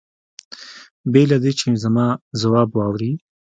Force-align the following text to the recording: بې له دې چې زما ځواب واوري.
بې 1.11 1.23
له 1.31 1.37
دې 1.43 1.51
چې 1.59 1.67
زما 1.83 2.07
ځواب 2.41 2.69
واوري. 2.73 3.11